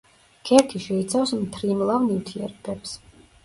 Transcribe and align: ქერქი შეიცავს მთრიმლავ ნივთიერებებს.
ქერქი 0.49 0.81
შეიცავს 0.85 1.35
მთრიმლავ 1.43 2.09
ნივთიერებებს. 2.11 2.99